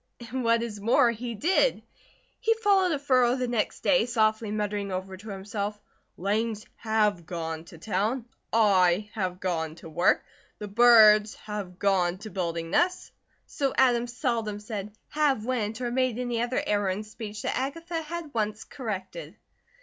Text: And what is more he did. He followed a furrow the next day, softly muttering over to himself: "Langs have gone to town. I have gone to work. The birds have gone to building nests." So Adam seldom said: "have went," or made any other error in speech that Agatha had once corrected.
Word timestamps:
And 0.31 0.43
what 0.43 0.63
is 0.63 0.79
more 0.81 1.11
he 1.11 1.35
did. 1.35 1.83
He 2.39 2.55
followed 2.55 2.91
a 2.91 2.97
furrow 2.97 3.35
the 3.35 3.47
next 3.47 3.81
day, 3.81 4.07
softly 4.07 4.49
muttering 4.49 4.91
over 4.91 5.15
to 5.15 5.29
himself: 5.29 5.79
"Langs 6.17 6.65
have 6.77 7.27
gone 7.27 7.65
to 7.65 7.77
town. 7.77 8.25
I 8.51 9.11
have 9.13 9.39
gone 9.39 9.75
to 9.75 9.89
work. 9.91 10.23
The 10.57 10.67
birds 10.67 11.35
have 11.35 11.77
gone 11.77 12.17
to 12.17 12.31
building 12.31 12.71
nests." 12.71 13.11
So 13.45 13.75
Adam 13.77 14.07
seldom 14.07 14.59
said: 14.59 14.91
"have 15.09 15.45
went," 15.45 15.81
or 15.81 15.91
made 15.91 16.17
any 16.17 16.41
other 16.41 16.63
error 16.65 16.89
in 16.89 17.03
speech 17.03 17.43
that 17.43 17.55
Agatha 17.55 18.01
had 18.01 18.33
once 18.33 18.63
corrected. 18.63 19.37